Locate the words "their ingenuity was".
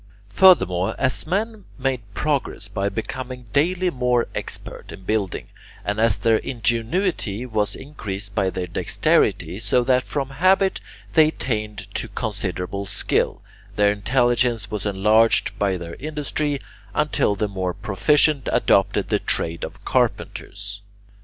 6.17-7.75